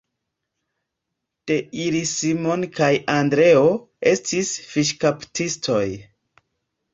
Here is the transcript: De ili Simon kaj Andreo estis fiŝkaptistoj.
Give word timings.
De 1.51 1.57
ili 1.83 2.01
Simon 2.11 2.65
kaj 2.79 2.89
Andreo 3.17 3.69
estis 4.13 4.51
fiŝkaptistoj. 4.71 5.85